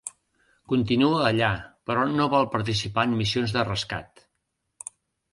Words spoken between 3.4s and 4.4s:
de rescat.